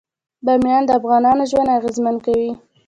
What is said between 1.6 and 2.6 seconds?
اغېزمن کوي.